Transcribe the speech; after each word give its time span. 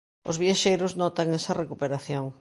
Os 0.29 0.39
viaxeiros 0.43 0.93
notan 1.01 1.27
esa 1.39 1.57
recuperación. 1.61 2.25